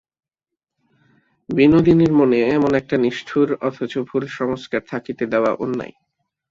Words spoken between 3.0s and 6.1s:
নিষ্ঠুর অথচ ভুল সংস্কার থাকিতে দেওয়া অন্যায়।